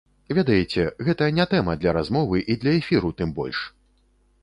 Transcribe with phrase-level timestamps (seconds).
[0.37, 3.65] Ведаеце, гэта не тэма для размовы і для эфіру тым больш!